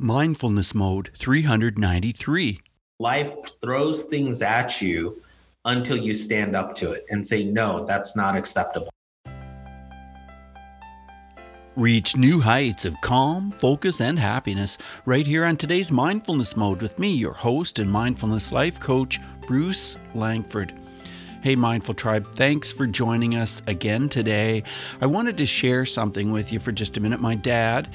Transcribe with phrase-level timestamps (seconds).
[0.00, 2.60] Mindfulness Mode 393.
[3.00, 5.20] Life throws things at you
[5.64, 8.90] until you stand up to it and say, no, that's not acceptable.
[11.74, 16.96] Reach new heights of calm, focus, and happiness right here on today's Mindfulness Mode with
[17.00, 19.18] me, your host and mindfulness life coach,
[19.48, 20.72] Bruce Langford.
[21.42, 24.62] Hey, Mindful Tribe, thanks for joining us again today.
[25.00, 27.20] I wanted to share something with you for just a minute.
[27.20, 27.88] My dad,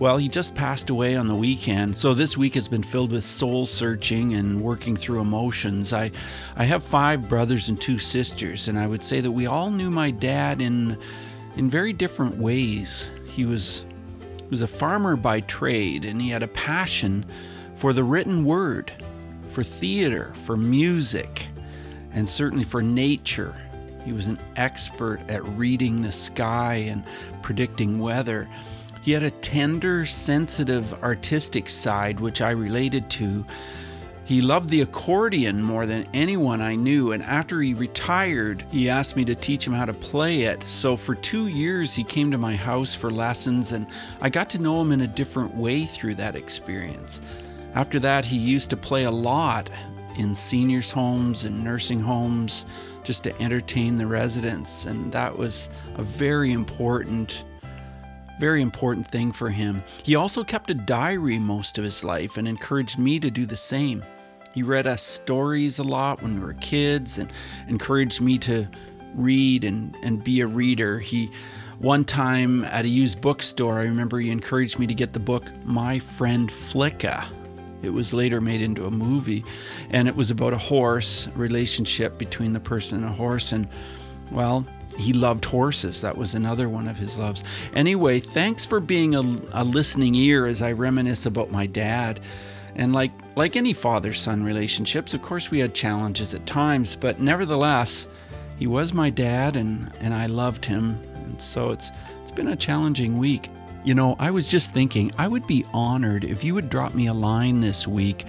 [0.00, 3.22] well, he just passed away on the weekend, so this week has been filled with
[3.22, 5.92] soul searching and working through emotions.
[5.92, 6.10] I,
[6.56, 9.90] I have five brothers and two sisters, and I would say that we all knew
[9.90, 10.96] my dad in,
[11.56, 13.10] in very different ways.
[13.28, 13.84] He was,
[14.38, 17.26] he was a farmer by trade, and he had a passion
[17.74, 18.90] for the written word,
[19.48, 21.48] for theater, for music
[22.12, 23.54] and certainly for nature.
[24.06, 27.04] He was an expert at reading the sky and
[27.42, 28.48] predicting weather.
[29.02, 33.44] He had a tender, sensitive, artistic side which I related to.
[34.24, 39.16] He loved the accordion more than anyone I knew, and after he retired, he asked
[39.16, 40.62] me to teach him how to play it.
[40.64, 43.86] So for two years, he came to my house for lessons, and
[44.20, 47.20] I got to know him in a different way through that experience.
[47.74, 49.68] After that, he used to play a lot,
[50.16, 52.66] in seniors' homes and nursing homes
[53.02, 54.84] just to entertain the residents.
[54.84, 57.42] And that was a very important,
[58.40, 59.82] very important thing for him.
[60.02, 63.56] He also kept a diary most of his life and encouraged me to do the
[63.56, 64.02] same.
[64.54, 67.32] He read us stories a lot when we were kids and
[67.68, 68.66] encouraged me to
[69.14, 70.98] read and, and be a reader.
[70.98, 71.30] He
[71.78, 75.44] one time at a used bookstore, I remember he encouraged me to get the book
[75.64, 77.26] My Friend Flicka
[77.82, 79.44] it was later made into a movie,
[79.90, 83.52] and it was about a horse relationship between the person and a horse.
[83.52, 83.68] And
[84.30, 84.66] well,
[84.98, 86.00] he loved horses.
[86.00, 87.44] That was another one of his loves.
[87.74, 89.20] Anyway, thanks for being a,
[89.54, 92.20] a listening ear as I reminisce about my dad.
[92.76, 98.06] And like like any father-son relationships, of course we had challenges at times, but nevertheless,
[98.58, 100.96] he was my dad and and I loved him.
[101.14, 101.90] And so it's
[102.22, 103.50] it's been a challenging week.
[103.84, 107.06] You know, I was just thinking, I would be honored if you would drop me
[107.06, 108.26] a line this week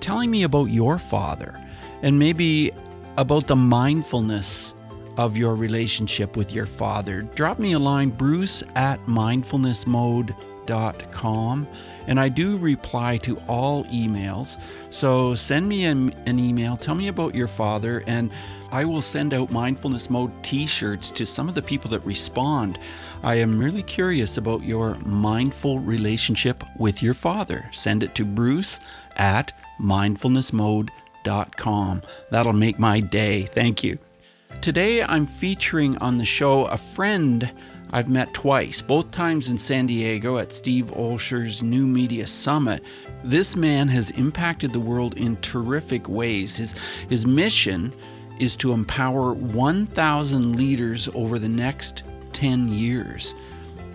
[0.00, 1.60] telling me about your father
[2.02, 2.72] and maybe
[3.16, 4.74] about the mindfulness
[5.18, 7.20] of your relationship with your father.
[7.22, 11.68] Drop me a line, bruce at mindfulnessmode.com.
[12.06, 14.58] And I do reply to all emails.
[14.90, 18.30] So send me an, an email, tell me about your father, and
[18.70, 22.78] I will send out Mindfulness Mode t shirts to some of the people that respond.
[23.22, 27.70] I am really curious about your mindful relationship with your father.
[27.72, 28.80] Send it to bruce
[29.16, 32.02] at mindfulnessmode.com.
[32.30, 33.42] That'll make my day.
[33.42, 33.98] Thank you.
[34.48, 37.48] Today I'm featuring on the show a friend
[37.92, 42.82] I've met twice, both times in San Diego at Steve Olsher's New Media Summit.
[43.22, 46.56] This man has impacted the world in terrific ways.
[46.56, 46.74] His,
[47.08, 47.92] his mission
[48.40, 53.34] is to empower 1,000 leaders over the next 10 years.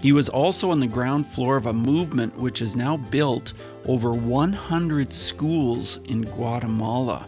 [0.02, 3.54] He was also on the ground floor of a movement which has now built
[3.86, 7.28] over 100 schools in Guatemala.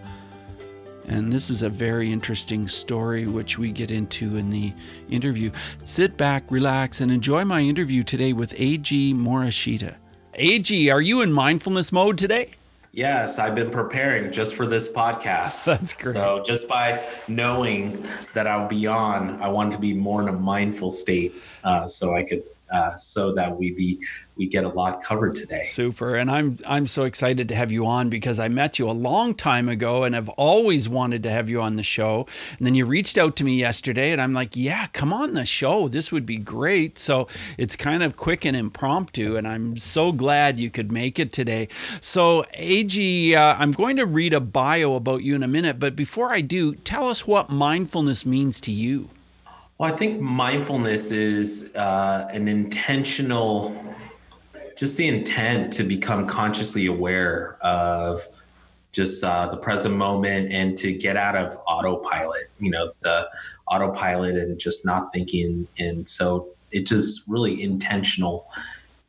[1.08, 4.74] And this is a very interesting story, which we get into in the
[5.10, 5.52] interview.
[5.84, 9.14] Sit back, relax, and enjoy my interview today with A.G.
[9.14, 9.96] Morishita.
[10.34, 12.52] A.G., are you in mindfulness mode today?
[12.92, 15.64] Yes, I've been preparing just for this podcast.
[15.66, 16.16] That's great.
[16.16, 20.34] So just by knowing that I'll be on, I wanted to be more in a
[20.34, 24.00] mindful state, uh, so I could, uh, so that we be
[24.38, 25.64] we get a lot covered today.
[25.64, 26.16] Super.
[26.16, 29.34] And I'm I'm so excited to have you on because I met you a long
[29.34, 32.28] time ago and have always wanted to have you on the show.
[32.58, 35.46] And then you reached out to me yesterday and I'm like, "Yeah, come on the
[35.46, 35.88] show.
[35.88, 40.60] This would be great." So, it's kind of quick and impromptu and I'm so glad
[40.60, 41.68] you could make it today.
[42.02, 45.96] So, AG, uh, I'm going to read a bio about you in a minute, but
[45.96, 49.10] before I do, tell us what mindfulness means to you.
[49.78, 53.76] Well, I think mindfulness is uh, an intentional
[54.76, 58.22] just the intent to become consciously aware of
[58.92, 63.28] just uh, the present moment and to get out of autopilot you know the
[63.68, 65.68] autopilot and just not thinking.
[65.78, 68.48] And so it's just really intentional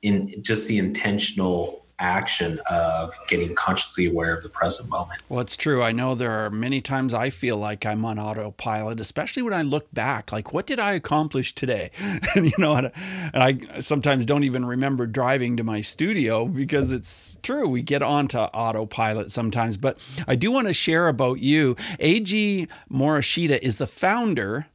[0.03, 5.23] in just the intentional action of getting consciously aware of the present moment.
[5.29, 5.83] Well, it's true.
[5.83, 9.63] I know there are many times I feel like I'm on autopilot, especially when I
[9.63, 11.91] look back, like, what did I accomplish today?
[12.35, 12.93] and, you know, and,
[13.35, 17.69] I sometimes don't even remember driving to my studio because it's true.
[17.69, 19.77] We get onto autopilot sometimes.
[19.77, 21.77] But I do want to share about you.
[22.01, 22.69] A.G.
[22.91, 24.67] Morishita is the founder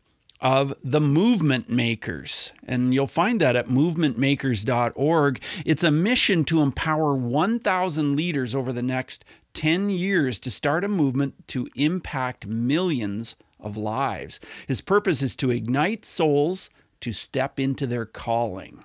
[0.41, 2.51] of the Movement Makers.
[2.67, 5.41] And you'll find that at movementmakers.org.
[5.65, 9.23] It's a mission to empower 1,000 leaders over the next
[9.53, 14.39] 10 years to start a movement to impact millions of lives.
[14.67, 16.69] His purpose is to ignite souls
[17.01, 18.83] to step into their calling.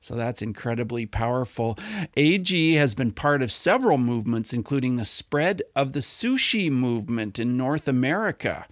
[0.00, 1.78] So that's incredibly powerful.
[2.16, 7.56] AG has been part of several movements, including the spread of the sushi movement in
[7.56, 8.66] North America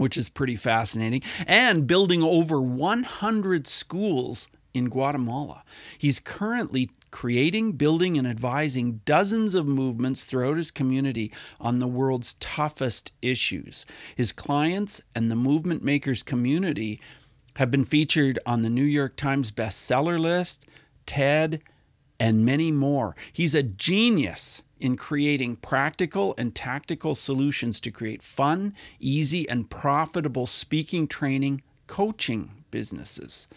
[0.00, 5.62] which is pretty fascinating, and building over 100 schools in Guatemala.
[5.98, 11.30] He's currently creating, building, and advising dozens of movements throughout his community
[11.60, 13.84] on the world's toughest issues.
[14.16, 16.98] His clients and the movement makers community
[17.56, 20.64] have been featured on the New York Times bestseller list,
[21.04, 21.62] TED,
[22.18, 23.14] and many more.
[23.34, 30.46] He's a genius in creating practical and tactical solutions to create fun, easy, and profitable
[30.46, 33.48] speaking training coaching businesses.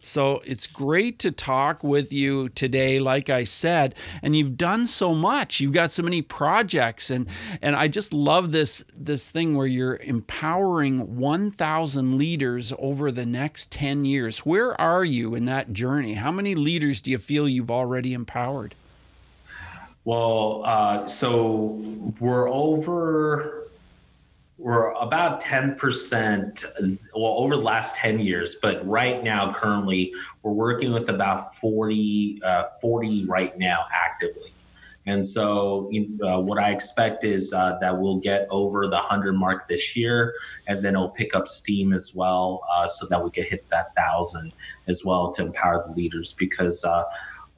[0.00, 3.96] So it's great to talk with you today, like I said.
[4.22, 5.58] And you've done so much.
[5.58, 7.26] You've got so many projects, and
[7.60, 13.72] and I just love this this thing where you're empowering 1,000 leaders over the next
[13.72, 14.40] 10 years.
[14.40, 16.14] Where are you in that journey?
[16.14, 18.76] How many leaders do you feel you've already empowered?
[20.06, 21.82] Well, uh, so
[22.20, 23.64] we're over
[24.56, 26.64] we're about 10%
[27.12, 32.40] well over the last 10 years but right now currently we're working with about 40
[32.42, 34.52] uh, 40 right now actively.
[35.06, 35.90] And so
[36.24, 40.34] uh, what i expect is uh, that we'll get over the 100 mark this year
[40.68, 43.92] and then it'll pick up steam as well uh, so that we can hit that
[43.96, 44.52] thousand
[44.86, 46.84] as well to empower the leaders because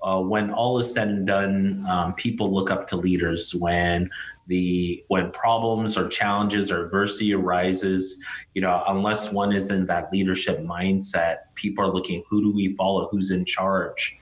[0.03, 4.11] uh, when all is said and done, um, people look up to leaders when
[4.47, 8.19] the when problems or challenges or adversity arises.
[8.55, 12.75] You know unless one is in that leadership mindset people are looking who do we
[12.75, 13.09] follow?
[13.11, 14.17] Who's in charge?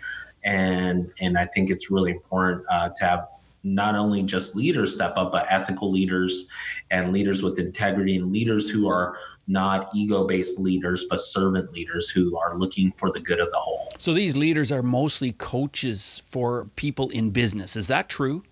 [0.44, 3.28] And and i think it's really important uh, to have
[3.64, 6.46] not only just leaders step up but ethical leaders
[6.92, 12.08] and leaders with integrity and leaders who are not ego based leaders, but servant leaders
[12.08, 13.92] who are looking for the good of the whole.
[13.98, 17.76] So these leaders are mostly coaches for people in business.
[17.76, 18.42] Is that true?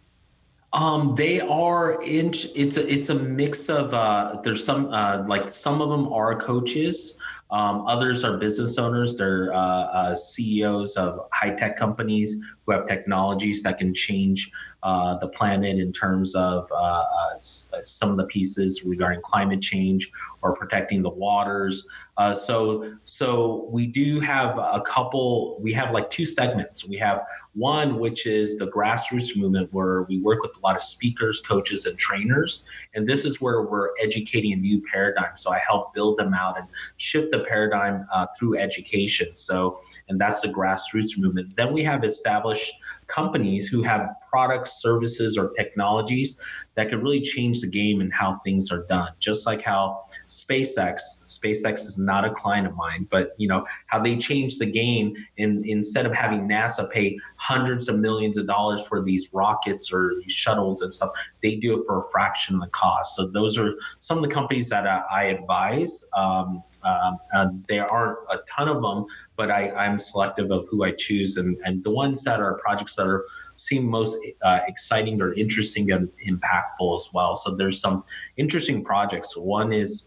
[0.73, 2.35] Um, they are in.
[2.55, 3.95] It's a it's a mix of.
[3.95, 7.15] Uh, there's some uh, like some of them are coaches.
[7.51, 9.17] Um, others are business owners.
[9.17, 14.51] They're uh, uh CEOs of high tech companies who have technologies that can change
[14.83, 17.05] uh, the planet in terms of uh,
[17.39, 20.11] some of the pieces regarding climate change
[20.43, 21.87] or protecting the waters.
[22.35, 25.59] so so we do have a couple.
[25.61, 26.85] We have like two segments.
[26.85, 27.25] We have
[27.55, 31.87] one, which is the grassroots movement, where we work with a lot of speakers, coaches,
[31.87, 32.65] and trainers.
[32.95, 35.37] And this is where we're educating a new paradigm.
[35.37, 39.35] So I help build them out and shift the paradigm uh, through education.
[39.35, 41.57] So, and that's the grassroots movement.
[41.57, 42.73] Then we have established
[43.07, 46.37] companies who have products, services, or technologies
[46.75, 49.11] that could really change the game and how things are done.
[49.21, 54.01] Just like how SpaceX, SpaceX is not a client of mine, but you know how
[54.01, 55.15] they changed the game.
[55.37, 60.15] In instead of having NASA pay hundreds of millions of dollars for these rockets or
[60.21, 61.11] these shuttles and stuff,
[61.43, 63.15] they do it for a fraction of the cost.
[63.15, 66.05] So those are some of the companies that I, I advise.
[66.17, 70.85] Um, um, uh, there aren't a ton of them, but I, I'm selective of who
[70.85, 73.25] I choose, and, and the ones that are projects that are
[73.57, 77.37] seem most uh, exciting or interesting and impactful as well.
[77.37, 78.05] So there's some
[78.37, 79.37] interesting projects.
[79.37, 80.05] One is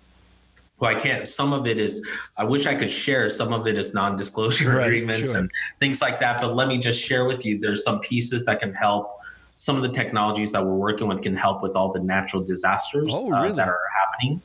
[0.80, 1.28] well, I can't.
[1.28, 2.04] Some of it is.
[2.38, 3.30] I wish I could share.
[3.30, 5.38] Some of it is non-disclosure right, agreements sure.
[5.38, 6.40] and things like that.
[6.40, 7.60] But let me just share with you.
[7.60, 9.18] There's some pieces that can help.
[9.56, 13.10] Some of the technologies that we're working with can help with all the natural disasters
[13.12, 13.50] oh, really?
[13.50, 14.40] uh, that are happening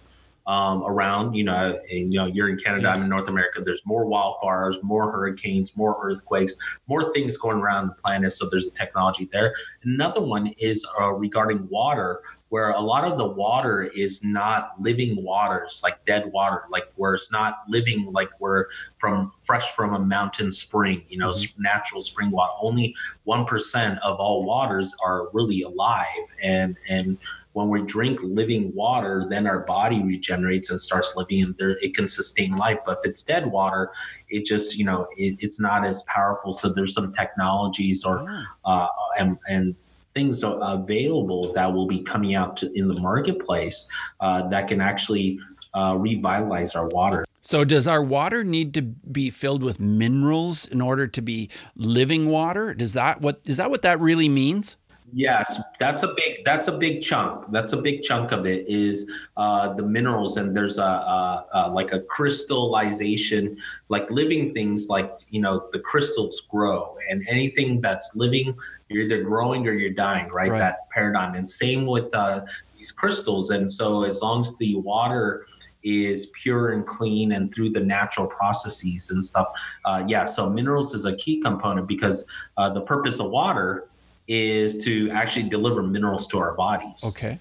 [0.46, 1.34] um, around.
[1.34, 2.96] You know, and, you know, you're in Canada, yes.
[2.96, 3.60] I'm in North America.
[3.64, 6.56] There's more wildfires, more hurricanes, more earthquakes,
[6.86, 8.32] more things going around the planet.
[8.32, 9.54] So there's a technology there.
[9.84, 15.24] Another one is uh, regarding water, where a lot of the water is not living
[15.24, 18.66] waters, like dead water, like where it's not living, like we're
[18.98, 21.02] from fresh from a mountain spring.
[21.08, 21.62] You know, mm-hmm.
[21.62, 22.52] natural spring water.
[22.60, 22.94] Only
[23.24, 27.16] one percent of all waters are really alive, and and
[27.52, 31.94] when we drink living water, then our body regenerates and starts living, and there it
[31.94, 32.78] can sustain life.
[32.84, 33.90] But if it's dead water,
[34.28, 36.52] it just you know it, it's not as powerful.
[36.52, 38.26] So there's some technologies or
[38.64, 39.74] uh, and and
[40.14, 43.86] things available that will be coming out to, in the marketplace
[44.20, 45.38] uh, that can actually
[45.74, 47.24] uh, revitalize our water.
[47.40, 52.26] So, does our water need to be filled with minerals in order to be living
[52.26, 52.72] water?
[52.72, 54.76] Does that what is that what that really means?
[55.14, 57.50] Yes, that's a big that's a big chunk.
[57.52, 59.04] That's a big chunk of it is
[59.36, 63.58] uh, the minerals, and there's a, a, a, like a crystallization,
[63.90, 68.54] like living things, like you know the crystals grow, and anything that's living,
[68.88, 70.50] you're either growing or you're dying, right?
[70.50, 70.58] right.
[70.58, 72.40] That paradigm, and same with uh,
[72.74, 73.50] these crystals.
[73.50, 75.46] And so as long as the water
[75.82, 79.48] is pure and clean and through the natural processes and stuff,
[79.84, 80.24] uh, yeah.
[80.24, 82.24] So minerals is a key component because
[82.56, 83.88] uh, the purpose of water
[84.28, 87.02] is to actually deliver minerals to our bodies.
[87.04, 87.38] Okay.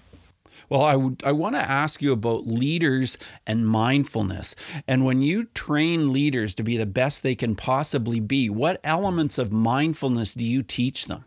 [0.68, 4.54] Well, I, w- I want to ask you about leaders and mindfulness.
[4.88, 9.38] And when you train leaders to be the best they can possibly be, what elements
[9.38, 11.24] of mindfulness do you teach them?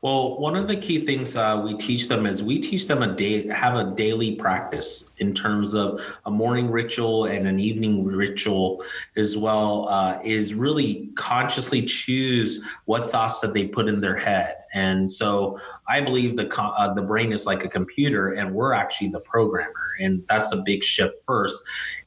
[0.00, 3.16] Well, one of the key things uh, we teach them is we teach them a
[3.16, 8.84] day have a daily practice in terms of a morning ritual and an evening ritual
[9.16, 9.88] as well.
[9.88, 15.58] Uh, is really consciously choose what thoughts that they put in their head, and so
[15.88, 19.94] I believe the uh, the brain is like a computer, and we're actually the programmer,
[20.00, 21.22] and that's a big shift.
[21.26, 21.60] First,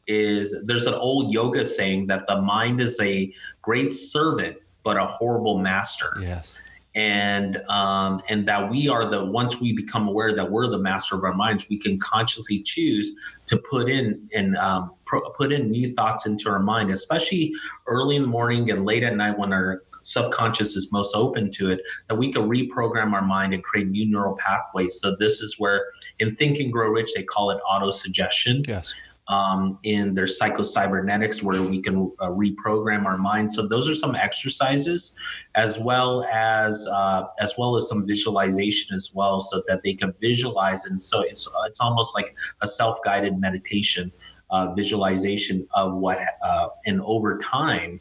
[0.08, 5.06] is there's an old yoga saying that the mind is a great servant but a
[5.06, 6.12] horrible master.
[6.20, 6.60] Yes
[6.96, 11.16] and um, and that we are the once we become aware that we're the master
[11.16, 13.12] of our minds, we can consciously choose
[13.48, 17.54] to put in and um, pro- put in new thoughts into our mind, especially
[17.88, 21.70] early in the morning and late at night when our subconscious is most open to
[21.70, 21.82] it.
[22.10, 25.00] That we can reprogram our mind and create new neural pathways.
[25.00, 25.86] So this is where
[26.20, 28.64] in Think and Grow Rich they call it auto suggestion.
[28.68, 28.94] Yes
[29.32, 33.52] um, in their psychocybernetics where we can uh, reprogram our mind.
[33.52, 35.14] So those are some exercises,
[35.56, 40.14] as well as uh, as well as some visualization as well, so that they can
[40.20, 40.84] visualize.
[40.84, 44.12] And so it's it's almost like a self guided meditation
[44.52, 48.00] uh, visualization of what uh, and over time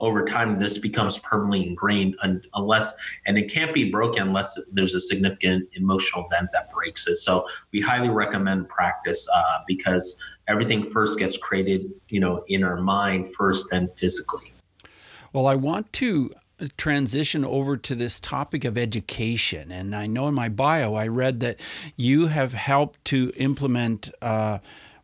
[0.00, 2.16] over time this becomes permanently ingrained
[2.54, 2.92] unless
[3.26, 7.16] and it can't be broken unless there's a significant emotional event that breaks it.
[7.16, 10.16] So we highly recommend practice uh, because
[10.48, 14.52] everything first gets created you know in our mind first then physically.
[15.32, 16.30] Well i want to
[16.76, 19.70] transition over to this topic of education.
[19.70, 21.60] And i know in my bio i read that
[21.96, 24.58] you have helped to implement uh,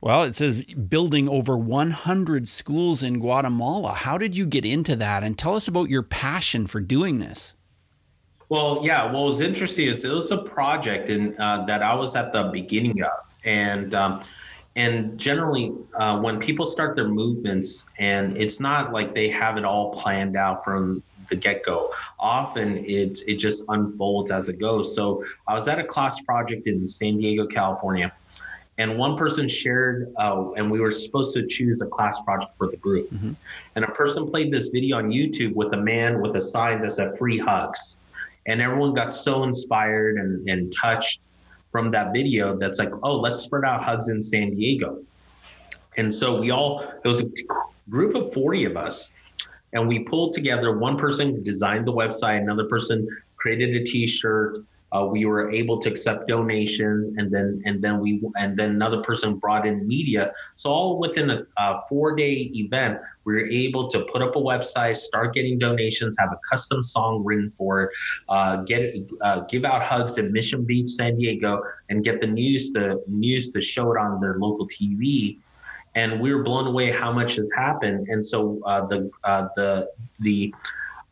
[0.06, 3.90] well, it says building over 100 schools in Guatemala.
[3.90, 5.24] How did you get into that?
[5.24, 7.54] And tell us about your passion for doing this.
[8.48, 9.10] Well, yeah.
[9.10, 12.44] What was interesting is it was a project in, uh, that I was at the
[12.44, 13.10] beginning of,
[13.42, 14.22] and um,
[14.76, 19.64] and generally, uh, when people start their movements, and it's not like they have it
[19.64, 21.92] all planned out from the get go.
[22.20, 24.94] Often it it just unfolds as it goes.
[24.94, 28.12] So I was at a class project in San Diego, California
[28.78, 32.68] and one person shared uh, and we were supposed to choose a class project for
[32.68, 33.10] the group.
[33.10, 33.32] Mm-hmm.
[33.74, 36.90] and a person played this video on youtube with a man with a sign that
[36.90, 37.96] said free hugs.
[38.48, 41.22] And everyone got so inspired and, and touched
[41.72, 45.02] from that video that's like oh let's spread out hugs in san diego.
[45.96, 47.30] And so we all it was a
[47.88, 49.10] group of 40 of us.
[49.72, 54.58] And we pulled together one person designed the website another person created a t-shirt
[54.92, 59.02] uh, we were able to accept donations and then and then we and then another
[59.02, 60.32] person brought in media.
[60.54, 64.38] So all within a, a four day event we were able to put up a
[64.38, 67.90] website start getting donations have a custom song written for it
[68.28, 72.70] uh, get uh, give out hugs in mission beach san diego and get the news
[72.70, 75.38] to news to show it on their local tv
[75.96, 78.06] and we were blown away how much has happened.
[78.08, 79.88] And so uh, the uh, the
[80.20, 80.54] the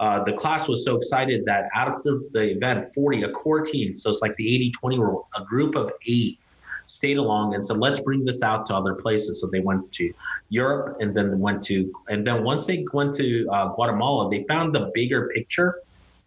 [0.00, 1.68] uh, the class was so excited that
[2.02, 5.44] the, the event, 40, a core team, so it's like the 80 20 rule, a
[5.44, 6.38] group of eight
[6.86, 9.40] stayed along and said, let's bring this out to other places.
[9.40, 10.12] So they went to
[10.50, 14.74] Europe and then went to, and then once they went to uh, Guatemala, they found
[14.74, 15.76] the bigger picture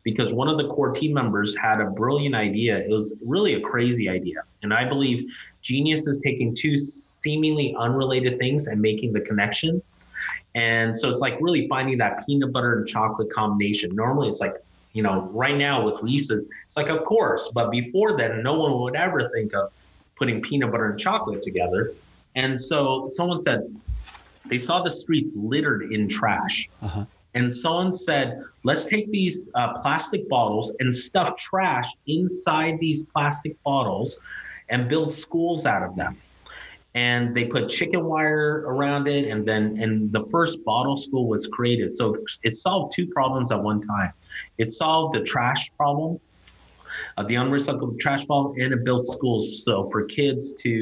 [0.04, 2.78] because one of the core team members had a brilliant idea.
[2.78, 4.44] It was really a crazy idea.
[4.64, 5.28] And I believe
[5.62, 9.82] genius is taking two seemingly unrelated things and making the connection.
[10.58, 13.96] And so it's like really finding that peanut butter and chocolate combination.
[13.96, 14.56] Normally it's like,
[14.94, 18.82] you know, right now with Reese's, it's like, of course, but before then, no one
[18.82, 19.72] would ever think of
[20.16, 21.94] putting peanut butter and chocolate together.
[22.34, 23.80] And so someone said
[24.48, 26.68] they saw the streets littered in trash.
[26.82, 27.06] Uh-huh.
[27.36, 33.62] And someone said, let's take these uh, plastic bottles and stuff trash inside these plastic
[33.62, 34.18] bottles
[34.70, 36.18] and build schools out of them
[36.98, 41.46] and they put chicken wire around it and then and the first bottle school was
[41.48, 42.04] created so
[42.42, 44.12] it solved two problems at one time
[44.58, 46.20] it solved the trash problem
[47.18, 50.74] uh, the unrecycled trash bottle, and it built schools so for kids to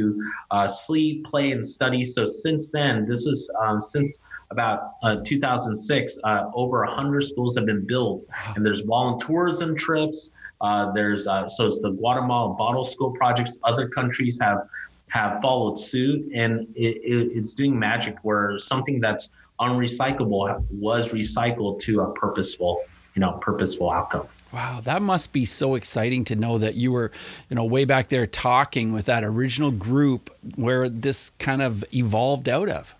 [0.51, 2.05] uh, sleep, play, and study.
[2.05, 4.17] So since then, this is um, since
[4.51, 8.23] about uh, 2006, uh, over 100 schools have been built,
[8.55, 10.31] and there's volunteerism trips.
[10.61, 13.57] Uh, there's uh, so it's the Guatemala Bottle School projects.
[13.63, 14.59] Other countries have
[15.09, 21.79] have followed suit, and it, it, it's doing magic where something that's unrecyclable was recycled
[21.79, 22.83] to a purposeful,
[23.13, 24.27] you know, purposeful outcome.
[24.51, 27.11] Wow, that must be so exciting to know that you were,
[27.49, 32.47] you know, way back there talking with that original group where this kind of evolved
[32.47, 32.95] out of.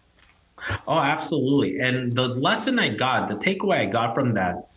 [0.88, 1.80] Oh, absolutely.
[1.80, 4.70] And the lesson I got, the takeaway I got from that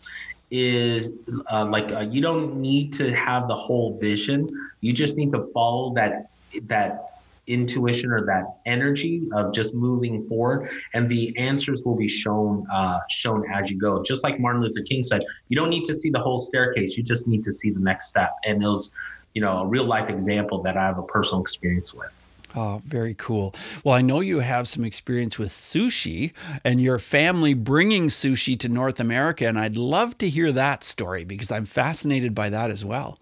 [0.51, 1.11] is
[1.51, 4.49] uh, like uh, you don't need to have the whole vision.
[4.81, 6.29] You just need to follow that
[6.63, 7.08] that
[7.49, 12.99] intuition or that energy of just moving forward and the answers will be shown uh,
[13.09, 16.09] shown as you go just like martin luther king said you don't need to see
[16.09, 18.91] the whole staircase you just need to see the next step and it was
[19.33, 22.11] you know a real life example that i have a personal experience with
[22.55, 23.53] Oh, very cool.
[23.83, 28.69] Well, I know you have some experience with sushi and your family bringing sushi to
[28.69, 29.47] North America.
[29.47, 33.19] And I'd love to hear that story because I'm fascinated by that as well.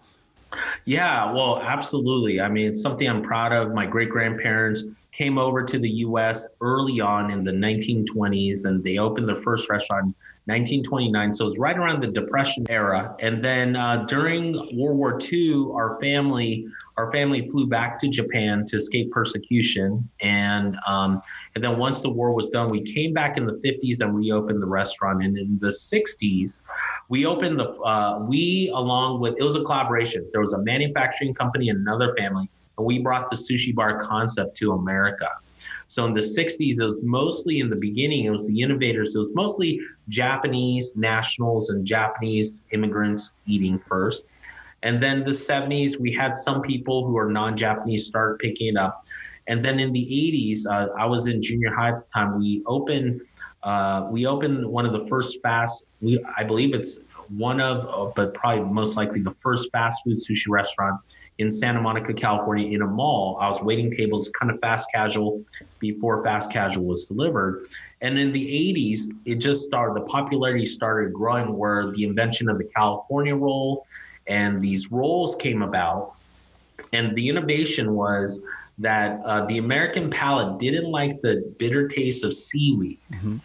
[0.85, 2.39] Yeah, well, absolutely.
[2.39, 3.73] I mean, it's something I'm proud of.
[3.73, 8.99] My great grandparents came over to the US early on in the 1920s and they
[8.99, 11.33] opened their first restaurant 1929.
[11.33, 13.15] So it was right around the Depression era.
[13.19, 18.65] And then uh, during World War II, our family our family flew back to Japan
[18.67, 20.09] to escape persecution.
[20.21, 21.21] And um,
[21.55, 24.61] and then once the war was done, we came back in the 50s and reopened
[24.61, 25.23] the restaurant.
[25.23, 26.61] And in the 60s,
[27.09, 30.27] we opened the uh, we along with it was a collaboration.
[30.31, 34.57] There was a manufacturing company and another family, and we brought the sushi bar concept
[34.57, 35.27] to America.
[35.89, 39.15] So in the 60s, it was mostly in the beginning, it was the innovators.
[39.15, 44.25] It was mostly Japanese nationals and Japanese immigrants eating first.
[44.83, 49.05] And then the 70s, we had some people who are non-Japanese start picking it up.
[49.47, 52.37] And then in the 80s, uh, I was in junior high at the time.
[52.37, 53.21] We opened
[53.67, 55.83] uh, we opened one of the first fast.
[55.99, 60.19] We I believe it's one of, uh, but probably most likely the first fast food
[60.19, 61.01] sushi restaurant
[61.39, 63.37] in Santa Monica, California, in a mall.
[63.41, 65.43] I was waiting tables, kind of fast casual,
[65.79, 67.67] before fast casual was delivered.
[67.99, 72.57] And in the 80s, it just started, the popularity started growing where the invention of
[72.57, 73.85] the California roll
[74.27, 76.13] and these rolls came about.
[76.93, 78.39] And the innovation was
[78.79, 82.99] that uh, the American palate didn't like the bitter taste of seaweed.
[83.11, 83.37] Mm-hmm.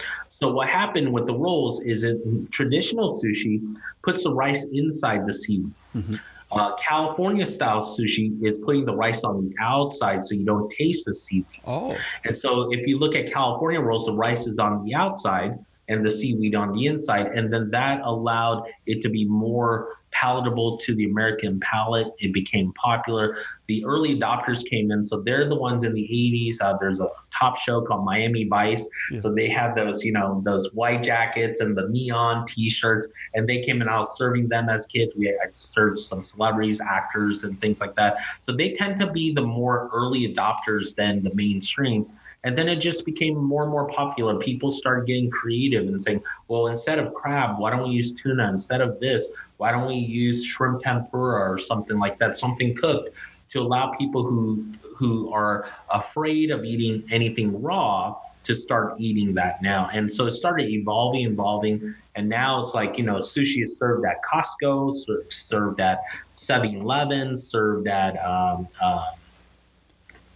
[0.42, 2.18] So what happened with the rolls is it
[2.50, 3.62] traditional sushi
[4.02, 5.70] puts the rice inside the seaweed.
[5.94, 6.16] Mm-hmm.
[6.50, 11.04] Uh, California style sushi is putting the rice on the outside so you don't taste
[11.06, 11.46] the seaweed.
[11.64, 11.96] Oh.
[12.24, 16.04] And so if you look at California rolls, the rice is on the outside and
[16.04, 17.26] the seaweed on the inside.
[17.26, 22.08] And then that allowed it to be more palatable to the American palate.
[22.18, 23.36] It became popular.
[23.66, 26.56] The early adopters came in, so they're the ones in the 80s.
[26.60, 28.88] Uh, there's a top show called Miami Vice.
[29.10, 29.18] Yeah.
[29.18, 33.60] So they had those, you know, those white jackets and the neon T-shirts, and they
[33.62, 33.88] came in.
[33.88, 35.14] I was serving them as kids.
[35.16, 38.18] We I served some celebrities, actors, and things like that.
[38.42, 42.06] So they tend to be the more early adopters than the mainstream.
[42.44, 44.36] And then it just became more and more popular.
[44.36, 48.48] People started getting creative and saying, well, instead of crab, why don't we use tuna?
[48.50, 49.28] Instead of this,
[49.58, 53.10] why don't we use shrimp tempura or something like that, something cooked
[53.50, 54.64] to allow people who
[54.96, 59.88] who are afraid of eating anything raw to start eating that now.
[59.92, 61.94] And so it started evolving, evolving.
[62.14, 64.92] And now it's like, you know, sushi is served at Costco,
[65.30, 66.00] served at
[66.36, 69.06] 7 Eleven, served at um, uh,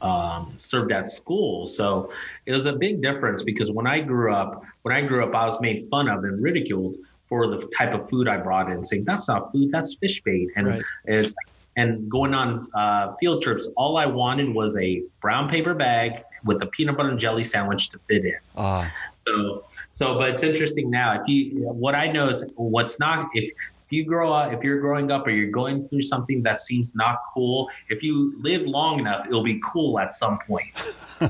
[0.00, 1.66] um, served at school.
[1.66, 2.10] So
[2.46, 5.46] it was a big difference because when I grew up, when I grew up, I
[5.46, 6.96] was made fun of and ridiculed
[7.28, 10.48] for the type of food I brought in, saying that's not food, that's fish bait,
[10.56, 10.82] and right.
[11.06, 11.34] it's
[11.78, 13.68] and going on uh, field trips.
[13.76, 17.90] All I wanted was a brown paper bag with a peanut butter and jelly sandwich
[17.90, 18.38] to fit in.
[18.56, 18.88] Uh.
[19.26, 19.64] So
[19.96, 21.18] so, but it's interesting now.
[21.18, 23.50] If you, what I know is what's not if
[23.86, 26.96] if you grow up, if you're growing up or you're going through something that seems
[26.96, 30.72] not cool, if you live long enough, it'll be cool at some point.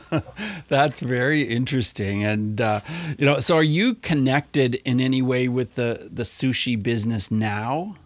[0.68, 2.24] That's very interesting.
[2.24, 2.80] And, uh,
[3.18, 7.96] you know, so are you connected in any way with the, the sushi business now?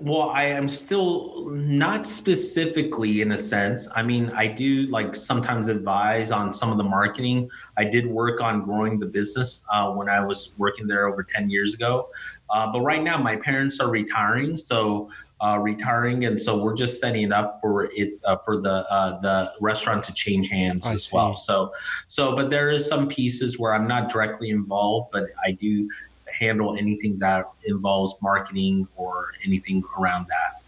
[0.00, 3.88] Well, I am still not specifically in a sense.
[3.96, 7.50] I mean, I do like sometimes advise on some of the marketing.
[7.76, 11.50] I did work on growing the business uh, when I was working there over 10
[11.50, 12.10] years ago.
[12.50, 17.00] Uh, but right now, my parents are retiring, so uh, retiring, and so we're just
[17.00, 20.92] setting it up for it uh, for the uh, the restaurant to change hands I
[20.94, 21.16] as see.
[21.16, 21.36] well.
[21.36, 21.72] So,
[22.06, 25.88] so but there is some pieces where I'm not directly involved, but I do
[26.26, 30.62] handle anything that involves marketing or anything around that.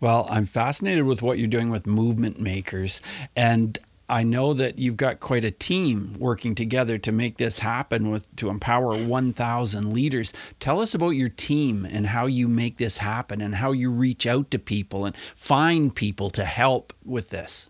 [0.00, 3.00] Well, I'm fascinated with what you're doing with movement makers.
[3.34, 8.10] And I know that you've got quite a team working together to make this happen
[8.10, 10.32] with to empower 1,000 leaders.
[10.60, 14.26] Tell us about your team and how you make this happen and how you reach
[14.26, 17.68] out to people and find people to help with this.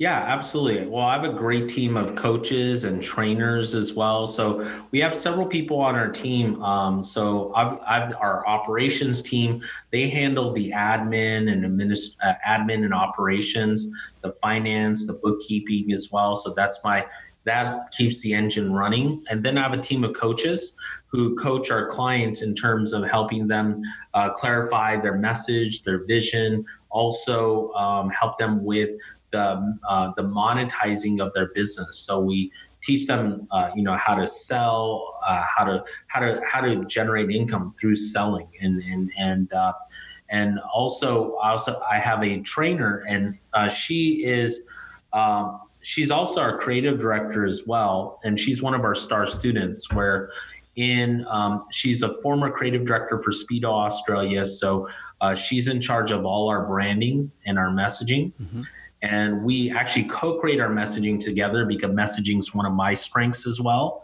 [0.00, 0.86] Yeah, absolutely.
[0.86, 4.26] Well, I have a great team of coaches and trainers as well.
[4.26, 6.62] So we have several people on our team.
[6.62, 12.82] Um, so I've, I've, our operations team, they handle the admin and administ- uh, admin
[12.82, 13.88] and operations,
[14.22, 16.34] the finance, the bookkeeping as well.
[16.34, 17.04] So that's my
[17.44, 19.22] that keeps the engine running.
[19.28, 20.72] And then I have a team of coaches
[21.08, 23.82] who coach our clients in terms of helping them
[24.14, 28.90] uh, clarify their message, their vision, also um, help them with
[29.30, 31.98] the uh, the monetizing of their business.
[31.98, 36.40] So we teach them, uh, you know, how to sell, uh, how to how to
[36.44, 39.72] how to generate income through selling, and and and uh,
[40.28, 44.60] and also also I have a trainer, and uh, she is.
[45.12, 49.90] Um, she's also our creative director as well, and she's one of our star students.
[49.92, 50.30] Where
[50.76, 54.88] in um, she's a former creative director for Speedo Australia, so
[55.20, 58.32] uh, she's in charge of all our branding and our messaging.
[58.40, 58.62] Mm-hmm
[59.02, 63.60] and we actually co-create our messaging together because messaging is one of my strengths as
[63.60, 64.02] well.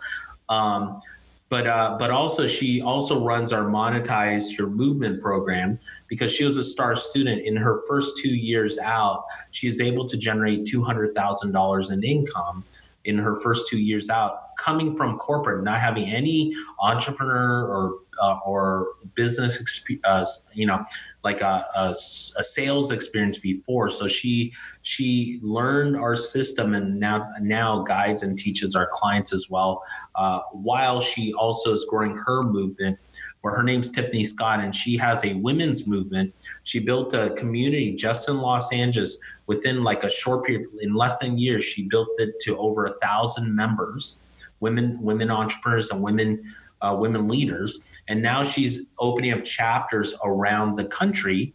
[0.49, 1.01] Um,
[1.49, 5.79] but uh, but also she also runs our monetize your movement program
[6.09, 10.09] because she was a star student in her first two years out she is able
[10.09, 12.65] to generate $200000 in income
[13.05, 18.39] in her first two years out coming from corporate not having any entrepreneur or uh,
[18.45, 19.59] or business
[20.05, 20.85] uh, you know
[21.27, 21.95] like a, a,
[22.37, 23.91] a, sales experience before.
[23.91, 29.51] So she she learned our system and now now guides and teaches our clients as
[29.51, 29.83] well
[30.15, 32.97] uh, while she also is growing her movement
[33.41, 36.33] where her name's tiffany scott and she has a women's movement.
[36.63, 39.19] She built a community just in los angeles.
[39.49, 42.95] Within like a short period in less than years she built it to over a
[43.01, 44.19] thousand members
[44.61, 46.31] women women entrepreneurs and women
[46.83, 47.79] uh, women leaders.
[48.09, 51.53] And now she's opening up chapters around the country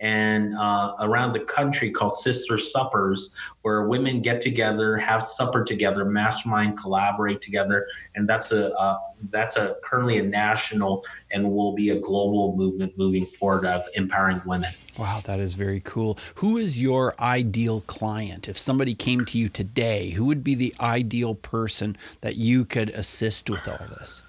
[0.00, 3.30] and uh, around the country called Sister Suppers,
[3.62, 8.98] where women get together, have supper together, mastermind, collaborate together, and that's a uh,
[9.30, 14.40] that's a currently a national and will be a global movement moving forward of empowering
[14.46, 14.72] women.
[14.96, 16.18] Wow, that is very cool.
[16.36, 18.48] Who is your ideal client?
[18.48, 22.90] If somebody came to you today, who would be the ideal person that you could
[22.90, 24.22] assist with all this?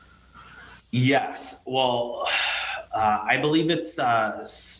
[0.91, 1.57] Yes.
[1.65, 2.27] Well,
[2.93, 4.39] uh, I believe it's uh,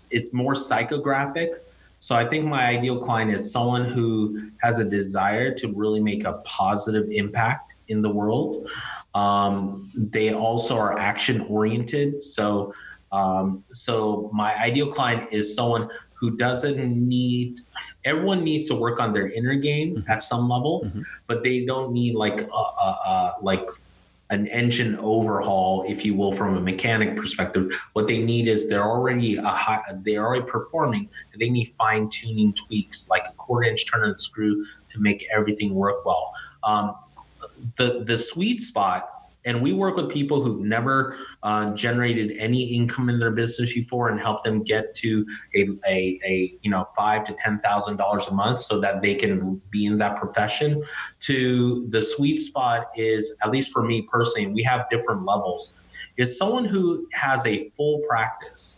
[0.09, 1.55] it's more psychographic.
[1.99, 6.23] So I think my ideal client is someone who has a desire to really make
[6.23, 8.69] a positive impact in the world.
[9.13, 12.23] Um, they also are action oriented.
[12.23, 12.73] So
[13.11, 17.61] um, so my ideal client is someone who doesn't need
[18.03, 20.11] everyone needs to work on their inner game mm-hmm.
[20.11, 21.01] at some level mm-hmm.
[21.27, 23.67] but they don't need like a, a, a like
[24.31, 27.73] an engine overhaul, if you will, from a mechanic perspective.
[27.93, 32.53] What they need is they're already a high, they're already performing, they need fine tuning
[32.53, 36.31] tweaks, like a quarter inch turn of the screw to make everything work well.
[36.63, 36.95] Um,
[37.77, 43.09] the the sweet spot and we work with people who've never uh, generated any income
[43.09, 45.25] in their business before and help them get to
[45.55, 49.15] a, a, a you know five to ten thousand dollars a month so that they
[49.15, 50.83] can be in that profession.
[51.21, 55.73] To the sweet spot is at least for me personally we have different levels.
[56.17, 58.77] Is someone who has a full practice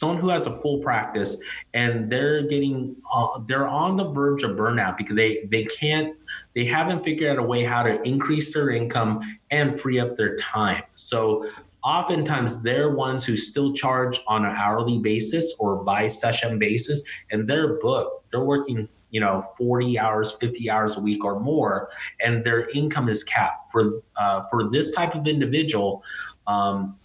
[0.00, 1.36] someone who has a full practice
[1.74, 6.16] and they're getting uh, they're on the verge of burnout because they they can't
[6.54, 10.36] they haven't figured out a way how to increase their income and free up their
[10.36, 10.82] time.
[10.94, 11.46] So
[11.84, 17.46] oftentimes they're ones who still charge on an hourly basis or by session basis and
[17.46, 18.30] they're booked.
[18.30, 23.10] They're working you know 40 hours 50 hours a week or more and their income
[23.10, 23.66] is capped.
[23.70, 26.02] For uh, for this type of individual
[26.46, 26.96] um,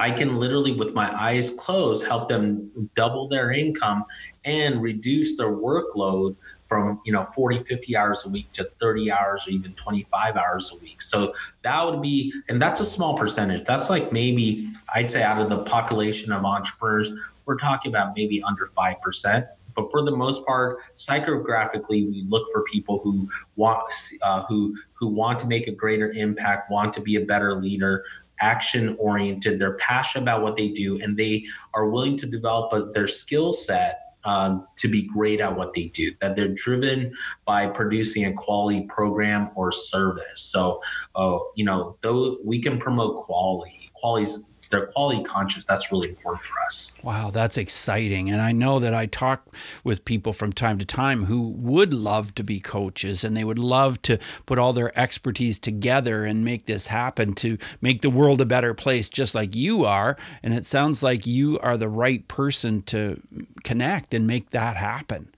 [0.00, 4.04] I can literally, with my eyes closed, help them double their income
[4.46, 6.34] and reduce their workload
[6.66, 10.70] from you know 40 50 hours a week to 30 hours or even 25 hours
[10.72, 11.02] a week.
[11.02, 13.66] So that would be and that's a small percentage.
[13.66, 17.12] That's like maybe i'd say out of the population of entrepreneurs
[17.46, 22.62] we're talking about maybe under 5% but for the most part psychographically we look for
[22.62, 23.80] people who want
[24.22, 28.04] uh, who who want to make a greater impact want to be a better leader
[28.40, 32.90] action oriented, they're passionate about what they do, and they are willing to develop a,
[32.92, 37.12] their skill set um, to be great at what they do, that they're driven
[37.46, 40.40] by producing a quality program or service.
[40.40, 40.80] So,
[41.14, 44.38] uh, you know, though we can promote quality, quality is
[44.70, 45.64] they're quality conscious.
[45.64, 46.92] That's really important for us.
[47.02, 48.30] Wow, that's exciting.
[48.30, 49.46] And I know that I talk
[49.84, 53.58] with people from time to time who would love to be coaches and they would
[53.58, 58.40] love to put all their expertise together and make this happen to make the world
[58.40, 60.16] a better place, just like you are.
[60.42, 63.20] And it sounds like you are the right person to
[63.64, 65.32] connect and make that happen.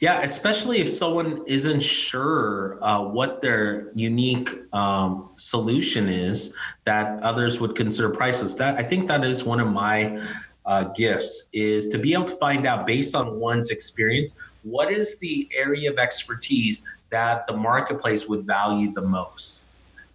[0.00, 6.52] Yeah, especially if someone isn't sure uh, what their unique um, solution is
[6.84, 8.54] that others would consider priceless.
[8.54, 10.22] That I think that is one of my
[10.66, 15.16] uh, gifts is to be able to find out based on one's experience what is
[15.18, 19.65] the area of expertise that the marketplace would value the most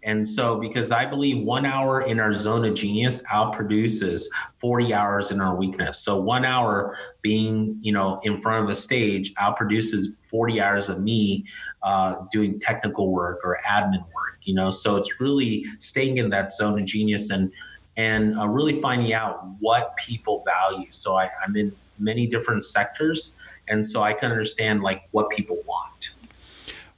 [0.04, 4.24] and so, because I believe one hour in our zone of genius outproduces
[4.58, 6.00] 40 hours in our weakness.
[6.00, 11.02] So, one hour being, you know, in front of the stage outproduces 40 hours of
[11.02, 11.46] me
[11.84, 14.72] uh, doing technical work or admin work, you know.
[14.72, 17.52] So, it's really staying in that zone of genius and
[17.98, 20.88] and uh, really finding out what people value.
[20.90, 23.34] So, I, I'm in many different sectors,
[23.68, 26.12] and so I can understand like what people want.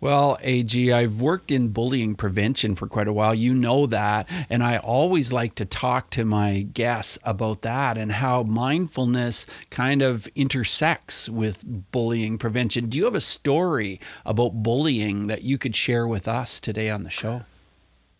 [0.04, 3.34] Well, AG, I've worked in bullying prevention for quite a while.
[3.34, 4.28] You know that.
[4.50, 10.02] And I always like to talk to my guests about that and how mindfulness kind
[10.02, 11.63] of intersects with
[11.94, 12.89] bullying prevention.
[12.89, 17.04] Do you have a story about bullying that you could share with us today on
[17.04, 17.44] the show?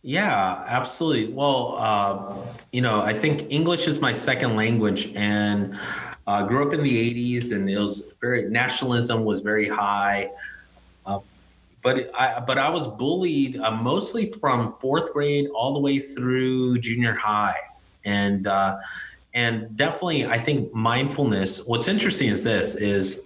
[0.04, 1.34] Yeah, absolutely.
[1.34, 2.34] Well, uh,
[2.72, 5.78] you know, I think English is my second language and
[6.28, 10.30] uh, grew up in the 80s and it was very, nationalism was very high
[11.84, 16.80] but I but I was bullied uh, mostly from fourth grade all the way through
[16.80, 17.60] junior high,
[18.06, 18.78] and uh,
[19.34, 21.60] and definitely I think mindfulness.
[21.66, 23.20] What's interesting is this is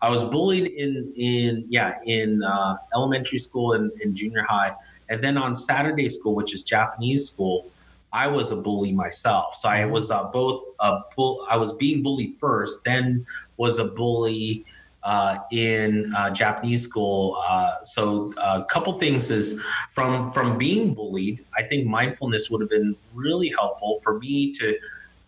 [0.00, 4.72] I was bullied in in yeah in uh, elementary school and, and junior high,
[5.08, 7.66] and then on Saturday school, which is Japanese school.
[8.12, 11.44] I was a bully myself, so I was uh, both a bull.
[11.50, 13.26] I was being bullied first, then
[13.58, 14.64] was a bully
[15.06, 17.40] uh, in uh, Japanese school.
[17.46, 19.58] Uh, so a couple things is
[19.92, 21.44] from from being bullied.
[21.56, 24.76] I think mindfulness would have been really helpful for me to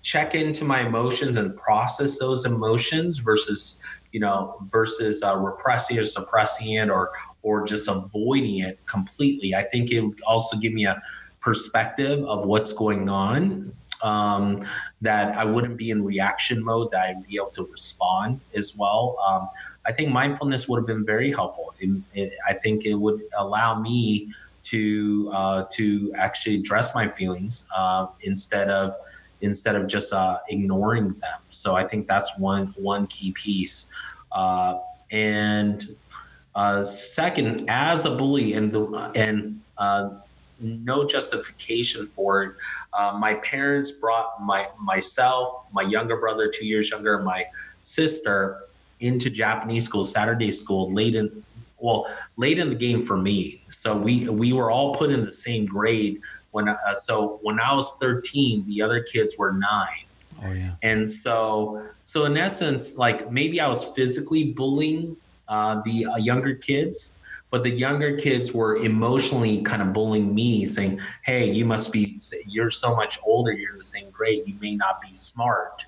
[0.02, 3.78] check into my emotions and process those emotions versus
[4.10, 7.12] you know versus uh, repressing or suppressing it or
[7.42, 9.54] or just avoiding it completely.
[9.54, 11.00] I think it would also give me a
[11.40, 14.60] perspective of what's going on um,
[15.00, 19.16] that I wouldn't be in reaction mode, that I'd be able to respond as well.
[19.26, 19.48] Um,
[19.86, 21.74] I think mindfulness would have been very helpful.
[21.78, 24.32] It, it, I think it would allow me
[24.64, 28.94] to uh, to actually address my feelings uh, instead of
[29.40, 31.40] instead of just uh, ignoring them.
[31.50, 33.86] So I think that's one one key piece.
[34.32, 34.78] Uh,
[35.10, 35.96] and
[36.54, 40.10] uh, second, as a bully, and the and uh,
[40.60, 42.52] no justification for it.
[42.92, 47.44] Uh, my parents brought my myself, my younger brother, two years younger, my
[47.82, 48.64] sister,
[49.00, 51.44] into Japanese school, Saturday school, late in
[51.78, 53.62] well, late in the game for me.
[53.68, 56.68] So we we were all put in the same grade when.
[56.68, 60.04] Uh, so when I was 13, the other kids were nine.
[60.44, 60.72] Oh yeah.
[60.82, 65.16] And so so in essence, like maybe I was physically bullying
[65.48, 67.12] uh, the uh, younger kids,
[67.50, 72.20] but the younger kids were emotionally kind of bullying me, saying, "Hey, you must be.
[72.46, 73.52] You're so much older.
[73.52, 74.42] You're in the same grade.
[74.46, 75.84] You may not be smart."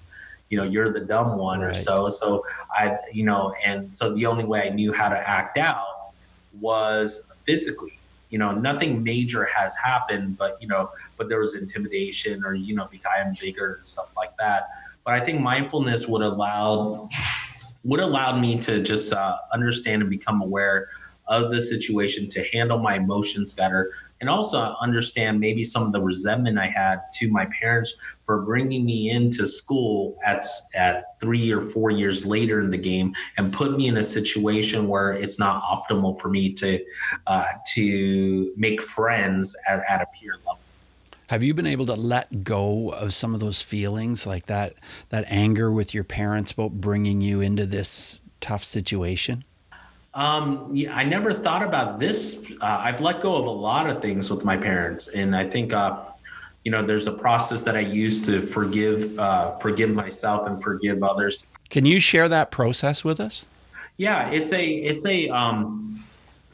[0.51, 1.71] you know you're the dumb one right.
[1.71, 5.17] or so so i you know and so the only way i knew how to
[5.17, 6.13] act out
[6.61, 12.45] was physically you know nothing major has happened but you know but there was intimidation
[12.45, 14.69] or you know because i'm bigger and stuff like that
[15.05, 17.09] but i think mindfulness would allow
[17.85, 20.91] would allow me to just uh, understand and become aware
[21.31, 26.01] of the situation to handle my emotions better and also understand maybe some of the
[26.01, 31.61] resentment I had to my parents for bringing me into school at at three or
[31.61, 35.63] four years later in the game and put me in a situation where it's not
[35.63, 36.85] optimal for me to
[37.27, 40.59] uh, to make friends at, at a peer level.
[41.29, 44.75] Have you been able to let go of some of those feelings, like that
[45.11, 49.45] that anger with your parents about bringing you into this tough situation?
[50.15, 52.37] Um, yeah, I never thought about this.
[52.61, 55.73] Uh, I've let go of a lot of things with my parents, and I think,
[55.73, 56.03] uh,
[56.65, 61.03] you know, there's a process that I use to forgive, uh, forgive myself and forgive
[61.03, 61.45] others.
[61.69, 63.47] Can you share that process with us?
[63.99, 66.05] Yeah, it's a, it's a, um,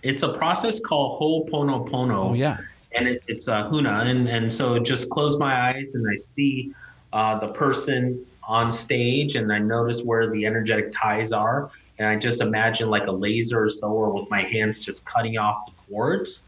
[0.03, 2.31] it's a process called Ho'oponopono.
[2.31, 2.59] Oh yeah,
[2.93, 6.73] and it, it's a Huna, and and so just close my eyes and I see
[7.13, 12.17] uh, the person on stage, and I notice where the energetic ties are and I
[12.17, 15.73] just imagine like a laser or so, or with my hands just cutting off the
[15.89, 16.43] cords.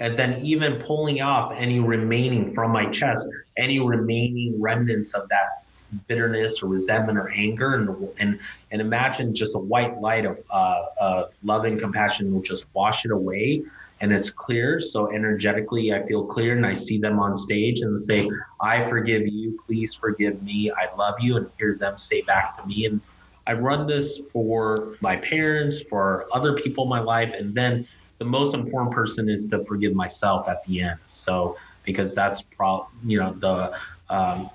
[0.00, 5.64] and then even pulling off any remaining from my chest, any remaining remnants of that
[6.08, 8.40] bitterness or resentment or anger, and and
[8.72, 13.04] and imagine just a white light of uh, of love and compassion will just wash
[13.04, 13.62] it away,
[14.00, 14.80] and it's clear.
[14.80, 18.28] So energetically, I feel clear, and I see them on stage and say,
[18.60, 19.56] "I forgive you.
[19.64, 20.72] Please forgive me.
[20.72, 22.86] I love you," and hear them say back to me.
[22.86, 23.00] And
[23.46, 27.86] I run this for my parents, for other people in my life, and then
[28.18, 30.98] the most important person is to forgive myself at the end.
[31.08, 33.76] So because that's probably you know the
[34.08, 34.50] um,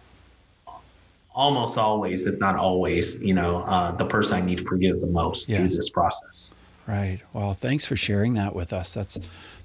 [1.33, 5.07] almost always, if not always, you know, uh, the person I need to forgive the
[5.07, 5.59] most yes.
[5.59, 6.51] through this process.
[6.87, 7.19] Right.
[7.33, 8.93] Well, thanks for sharing that with us.
[8.93, 9.19] That's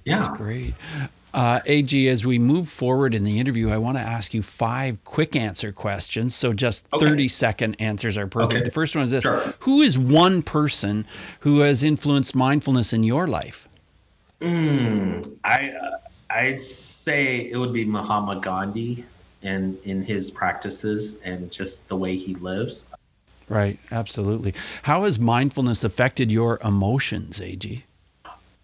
[0.04, 0.20] yeah.
[0.20, 0.74] that's great.
[1.34, 5.02] Uh, AG, as we move forward in the interview, I want to ask you five
[5.02, 6.32] quick answer questions.
[6.32, 7.04] So just okay.
[7.04, 8.52] 30 second answers are perfect.
[8.52, 8.62] Okay.
[8.62, 9.40] The first one is this sure.
[9.60, 11.04] Who is one person
[11.40, 13.68] who has influenced mindfulness in your life?
[14.40, 15.98] Mm, I, uh,
[16.30, 19.04] I'd say it would be Mahatma Gandhi
[19.42, 22.84] and in his practices and just the way he lives.
[23.48, 24.54] Right, absolutely.
[24.84, 27.84] How has mindfulness affected your emotions, AG?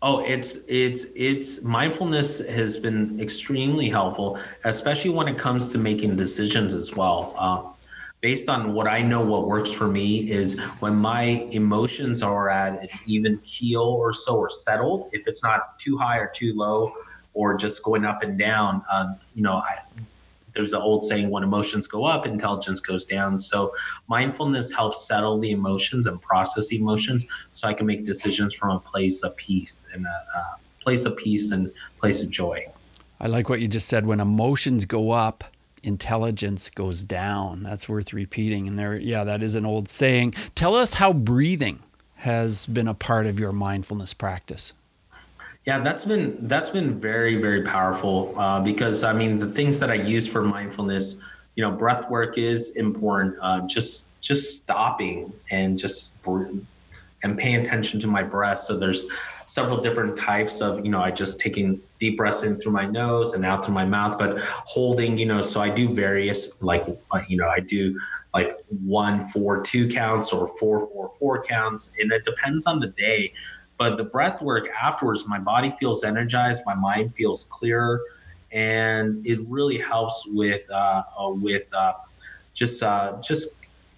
[0.02, 6.16] Oh, it's it's it's mindfulness has been extremely helpful, especially when it comes to making
[6.16, 7.34] decisions as well.
[7.36, 7.70] Uh,
[8.22, 12.82] based on what I know, what works for me is when my emotions are at
[12.82, 15.10] an even keel or so, or settled.
[15.12, 16.94] If it's not too high or too low,
[17.34, 19.80] or just going up and down, um, you know, I,
[20.60, 23.40] there's an old saying when emotions go up intelligence goes down.
[23.40, 23.74] So
[24.08, 28.78] mindfulness helps settle the emotions and process emotions so i can make decisions from a
[28.78, 32.66] place of peace and a, a place of peace and place of joy.
[33.20, 34.04] I like what you just said.
[34.06, 35.44] When emotions go up
[35.82, 37.62] intelligence goes down.
[37.62, 38.68] That's worth repeating.
[38.68, 40.34] And there yeah that is an old saying.
[40.54, 41.80] Tell us how breathing
[42.16, 44.74] has been a part of your mindfulness practice
[45.66, 49.90] yeah, that's been that's been very very powerful uh, because I mean the things that
[49.90, 51.16] I use for mindfulness,
[51.54, 53.36] you know, breath work is important.
[53.40, 56.12] Uh, just just stopping and just
[57.22, 58.60] and paying attention to my breath.
[58.60, 59.06] So there's
[59.46, 63.34] several different types of you know I just taking deep breaths in through my nose
[63.34, 67.20] and out through my mouth, but holding you know so I do various like uh,
[67.28, 67.98] you know I do
[68.32, 72.86] like one four two counts or four four four counts, and it depends on the
[72.86, 73.32] day.
[73.80, 78.02] But the breath work afterwards, my body feels energized, my mind feels clearer,
[78.52, 81.94] and it really helps with uh, uh, with uh,
[82.52, 83.54] just uh, just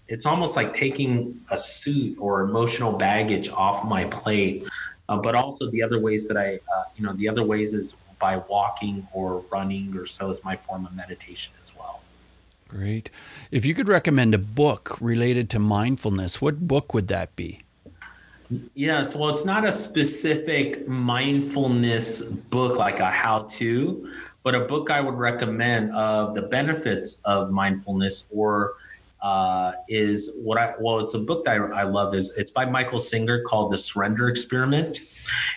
[0.07, 4.69] it's almost like taking a suit or emotional baggage off my plate.
[5.09, 7.95] Uh, but also the other ways that I, uh, you know, the other ways is
[8.21, 12.03] by walking or running or so is my form of meditation as well.
[12.69, 13.11] Great.
[13.51, 17.63] If you could recommend a book related to mindfulness, what book would that be?
[18.75, 24.13] Yes, well, it's not a specific mindfulness book like a how to,
[24.43, 28.75] but a book I would recommend of the benefits of mindfulness or
[29.23, 32.15] uh, is what I well, it's a book that I, I, love.
[32.15, 35.01] is It's by Michael Singer called The Surrender Experiment,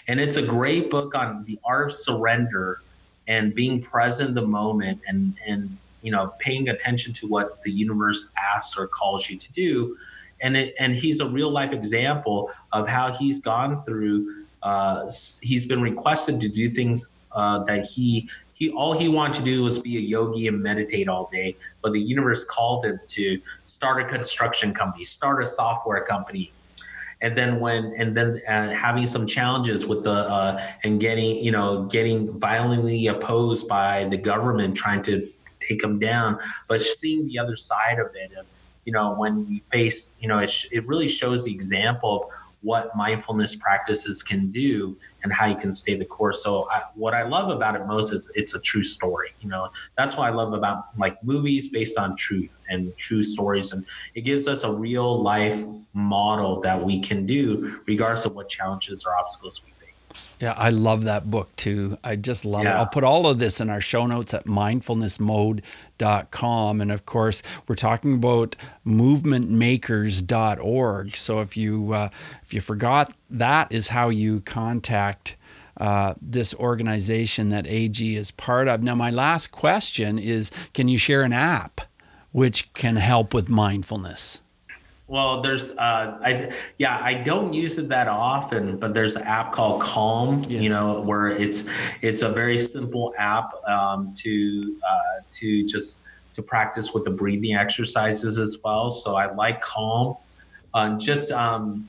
[0.08, 2.82] and it's a great book on the art of surrender
[3.28, 8.28] and being present the moment and and you know paying attention to what the universe
[8.38, 9.98] asks or calls you to do
[10.42, 14.46] and it, and he's a real life example of how he's gone through.
[14.64, 15.10] Uh,
[15.42, 19.64] he's been requested to do things uh, that he he all he wanted to do
[19.64, 24.02] was be a yogi and meditate all day, but the universe called him to start
[24.02, 26.52] a construction company, start a software company,
[27.22, 31.52] and then when and then uh, having some challenges with the uh, and getting you
[31.52, 37.38] know getting violently opposed by the government trying to take him down, but seeing the
[37.38, 38.46] other side of it of
[38.86, 42.30] you know, when we face, you know, it, sh- it really shows the example of
[42.62, 46.42] what mindfulness practices can do and how you can stay the course.
[46.42, 49.36] So I, what I love about it most is it's a true story.
[49.40, 53.72] You know, that's what I love about like movies based on truth and true stories.
[53.72, 58.50] And it gives us a real life model that we can do regardless of what
[58.50, 59.72] challenges or obstacles we
[60.40, 61.98] yeah, I love that book too.
[62.04, 62.72] I just love yeah.
[62.72, 62.78] it.
[62.78, 66.82] I'll put all of this in our show notes at mindfulnessmode.com.
[66.82, 71.18] And of course, we're talking about movementmakers.org.
[71.18, 72.10] So if you uh,
[72.44, 75.36] if you forgot, that is how you contact
[75.78, 78.82] uh, this organization that AG is part of.
[78.84, 81.82] Now, my last question is can you share an app
[82.32, 84.42] which can help with mindfulness?
[85.08, 89.52] Well, there's, uh, I, yeah, I don't use it that often, but there's an app
[89.52, 90.64] called Calm, yes.
[90.64, 91.64] you know, where it's,
[92.02, 96.00] it's a very simple app um, to, uh, to just
[96.34, 98.90] to practice with the breathing exercises as well.
[98.90, 100.18] So I like Calm,
[100.74, 101.88] uh, just, um,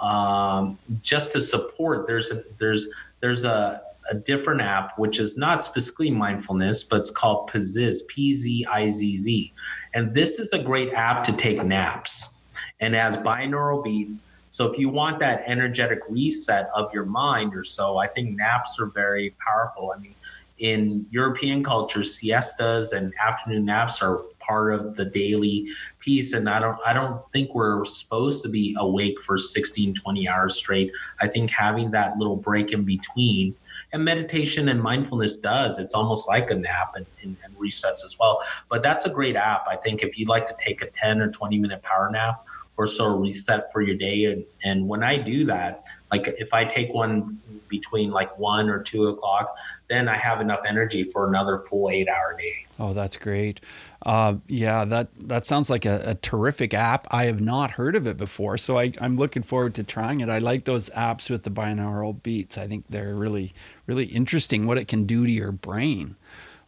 [0.00, 2.06] um, just to support.
[2.06, 2.88] There's, a, there's,
[3.20, 8.34] there's a, a different app, which is not specifically mindfulness, but it's called Pzizz, P
[8.34, 9.52] Z I Z Z.
[9.94, 12.28] And this is a great app to take naps
[12.80, 14.22] and has binaural beats.
[14.50, 18.80] So if you want that energetic reset of your mind or so, I think naps
[18.80, 19.92] are very powerful.
[19.94, 20.14] I mean,
[20.58, 25.68] in European culture, siestas and afternoon naps are part of the daily
[26.00, 26.32] piece.
[26.32, 30.56] And I don't I don't think we're supposed to be awake for 16, 20 hours
[30.56, 30.92] straight.
[31.20, 33.54] I think having that little break in between
[33.92, 35.78] and meditation and mindfulness does.
[35.78, 38.40] It's almost like a nap and, and, and resets as well.
[38.68, 39.64] But that's a great app.
[39.68, 42.44] I think if you'd like to take a 10 or 20 minute power nap
[42.76, 44.24] or so reset for your day.
[44.26, 48.82] And, and when I do that, like if I take one between like one or
[48.82, 49.56] two o'clock,
[49.88, 52.66] then I have enough energy for another full eight hour day.
[52.78, 53.60] Oh, that's great.
[54.04, 57.06] Uh, yeah, that that sounds like a, a, terrific app.
[57.10, 60.30] I have not heard of it before, so I, am looking forward to trying it.
[60.30, 62.56] I like those apps with the binaural beats.
[62.56, 63.52] I think they're really
[63.86, 64.66] really interesting.
[64.66, 66.16] What it can do to your brain,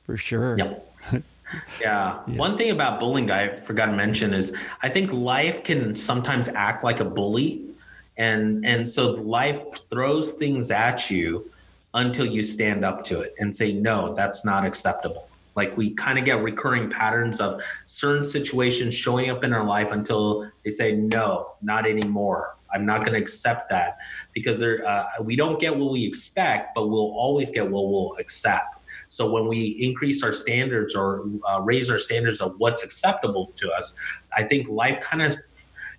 [0.05, 0.59] for sure.
[0.59, 0.95] Yep.
[1.81, 2.19] yeah.
[2.27, 2.37] yeah.
[2.37, 6.85] One thing about bullying I forgot to mention is I think life can sometimes act
[6.85, 7.73] like a bully
[8.17, 11.51] and and so life throws things at you
[11.95, 16.19] until you stand up to it and say no that's not acceptable like we kind
[16.19, 20.93] of get recurring patterns of certain situations showing up in our life until they say
[20.93, 23.97] no not anymore i'm not going to accept that
[24.35, 28.72] because uh, we don't get what we expect but we'll always get what we'll accept
[29.13, 33.71] so when we increase our standards or uh, raise our standards of what's acceptable to
[33.71, 33.93] us
[34.39, 35.37] i think life kind of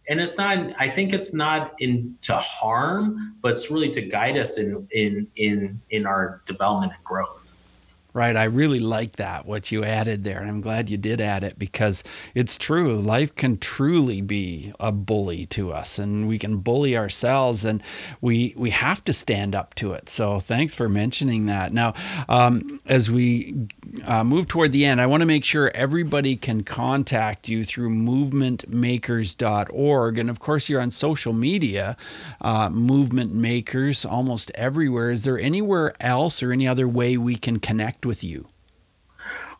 [0.10, 4.36] and it's not i think it's not in to harm but it's really to guide
[4.36, 7.43] us in in in in our development and growth
[8.16, 8.36] Right.
[8.36, 10.40] I really like that, what you added there.
[10.40, 12.04] And I'm glad you did add it because
[12.36, 12.96] it's true.
[12.96, 17.82] Life can truly be a bully to us and we can bully ourselves and
[18.22, 20.10] we, we have to stand up to it.
[20.10, 21.74] So thanks for mentioning that.
[21.74, 21.96] Now,
[22.30, 23.68] um, as we
[24.06, 27.90] uh, move toward the end, I want to make sure everybody can contact you through
[27.90, 30.20] movementmakers.org.
[30.20, 31.98] And of course, you're on social media,
[32.42, 35.10] uh, Movement Makers, almost everywhere.
[35.10, 38.03] Is there anywhere else or any other way we can connect?
[38.04, 38.48] Connect with you?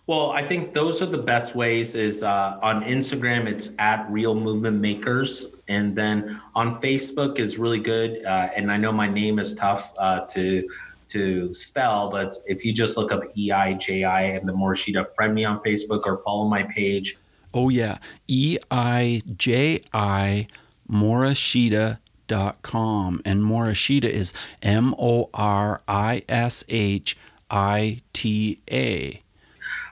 [0.06, 1.96] Well, I think those are the best ways.
[1.96, 7.80] Is uh, on Instagram, it's at Real Movement Makers, and then on Facebook is really
[7.80, 8.26] good.
[8.26, 10.68] Uh, and I know my name is tough uh, to
[11.10, 15.14] to spell, but if you just look up E I J I and the Morishita,
[15.16, 17.16] friend me on Facebook or follow my page.
[17.54, 20.48] Oh yeah, E I J I
[20.90, 27.16] Morishita dot com and Morishita is M O R I S H
[27.54, 29.22] ITA.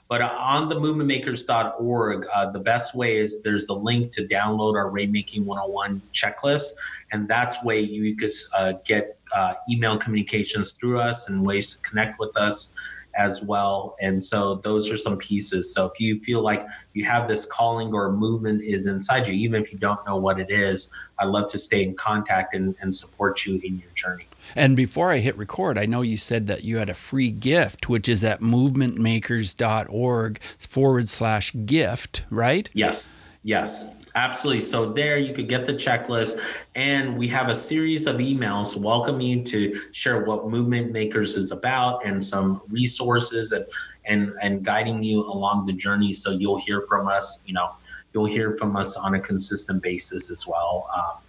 [0.09, 4.91] But on the movementmakers.org, uh, the best way is there's a link to download our
[4.91, 6.71] Rainmaking 101 checklist.
[7.13, 11.81] And that's way you could uh, get uh, email communications through us and ways to
[11.89, 12.69] connect with us
[13.15, 13.95] as well.
[14.01, 15.73] And so those are some pieces.
[15.73, 19.61] So if you feel like you have this calling or movement is inside you, even
[19.61, 20.89] if you don't know what it is,
[21.19, 24.27] I'd love to stay in contact and, and support you in your journey.
[24.55, 27.89] And before I hit record, I know you said that you had a free gift,
[27.89, 32.69] which is at movementmakers.org forward slash gift, right?
[32.73, 33.11] Yes.
[33.43, 33.85] Yes.
[34.15, 34.61] Absolutely.
[34.63, 36.39] So there you could get the checklist,
[36.75, 41.51] and we have a series of emails welcoming you to share what Movement Makers is
[41.51, 43.65] about and some resources and
[44.05, 46.13] and and guiding you along the journey.
[46.13, 47.39] So you'll hear from us.
[47.45, 47.71] You know,
[48.13, 50.89] you'll hear from us on a consistent basis as well.
[50.93, 51.21] Um,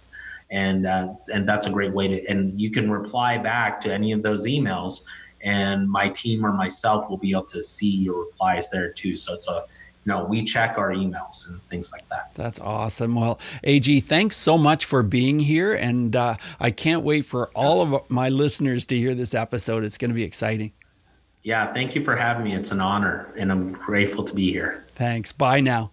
[0.51, 2.27] and uh, and that's a great way to.
[2.27, 5.01] And you can reply back to any of those emails,
[5.41, 9.15] and my team or myself will be able to see your replies there too.
[9.15, 9.63] So it's a
[10.05, 12.31] no, we check our emails and things like that.
[12.35, 13.15] That's awesome.
[13.15, 15.73] Well, AG, thanks so much for being here.
[15.73, 19.83] And uh, I can't wait for all of my listeners to hear this episode.
[19.83, 20.73] It's going to be exciting.
[21.43, 22.55] Yeah, thank you for having me.
[22.55, 24.85] It's an honor, and I'm grateful to be here.
[24.93, 25.33] Thanks.
[25.33, 25.92] Bye now.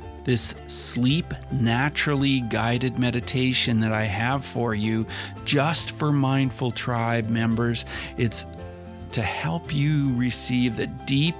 [0.23, 5.05] this sleep naturally guided meditation that I have for you
[5.45, 7.85] just for Mindful Tribe members.
[8.17, 8.45] It's
[9.11, 11.35] to help you receive the deep,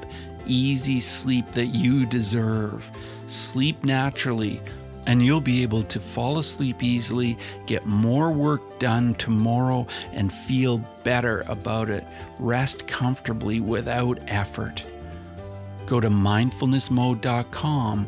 [0.46, 2.90] easy sleep that you deserve.
[3.28, 4.60] Sleep naturally,
[5.06, 10.80] and you'll be able to fall asleep easily, get more work done tomorrow, and feel
[11.04, 12.06] better about it.
[12.40, 14.84] Rest comfortably without effort.
[15.86, 18.08] Go to mindfulnessmode.com